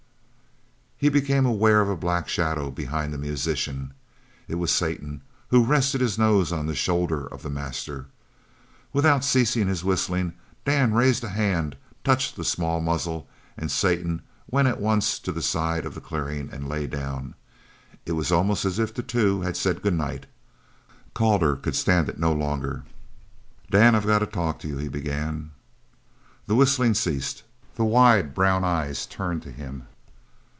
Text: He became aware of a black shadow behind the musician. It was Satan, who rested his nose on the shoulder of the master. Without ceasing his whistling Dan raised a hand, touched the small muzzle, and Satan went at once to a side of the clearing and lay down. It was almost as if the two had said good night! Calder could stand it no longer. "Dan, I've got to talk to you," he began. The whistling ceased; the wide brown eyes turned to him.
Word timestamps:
He 1.03 1.09
became 1.09 1.47
aware 1.47 1.81
of 1.81 1.89
a 1.89 1.95
black 1.97 2.29
shadow 2.29 2.69
behind 2.69 3.11
the 3.11 3.17
musician. 3.17 3.95
It 4.47 4.53
was 4.53 4.71
Satan, 4.71 5.21
who 5.47 5.65
rested 5.65 5.99
his 5.99 6.19
nose 6.19 6.51
on 6.51 6.67
the 6.67 6.75
shoulder 6.75 7.25
of 7.25 7.41
the 7.41 7.49
master. 7.49 8.05
Without 8.93 9.25
ceasing 9.25 9.67
his 9.67 9.83
whistling 9.83 10.33
Dan 10.63 10.93
raised 10.93 11.23
a 11.23 11.29
hand, 11.29 11.75
touched 12.03 12.35
the 12.35 12.43
small 12.43 12.81
muzzle, 12.81 13.27
and 13.57 13.71
Satan 13.71 14.21
went 14.51 14.67
at 14.67 14.79
once 14.79 15.17
to 15.17 15.35
a 15.35 15.41
side 15.41 15.87
of 15.87 15.95
the 15.95 16.01
clearing 16.01 16.49
and 16.51 16.69
lay 16.69 16.85
down. 16.85 17.33
It 18.05 18.11
was 18.11 18.31
almost 18.31 18.63
as 18.63 18.77
if 18.77 18.93
the 18.93 19.01
two 19.01 19.41
had 19.41 19.57
said 19.57 19.81
good 19.81 19.95
night! 19.95 20.27
Calder 21.15 21.55
could 21.55 21.75
stand 21.75 22.09
it 22.09 22.19
no 22.19 22.31
longer. 22.31 22.83
"Dan, 23.71 23.95
I've 23.95 24.05
got 24.05 24.19
to 24.19 24.27
talk 24.27 24.59
to 24.59 24.67
you," 24.67 24.77
he 24.77 24.87
began. 24.87 25.49
The 26.45 26.53
whistling 26.55 26.93
ceased; 26.93 27.41
the 27.73 27.85
wide 27.85 28.35
brown 28.35 28.63
eyes 28.63 29.07
turned 29.07 29.41
to 29.41 29.51
him. 29.51 29.87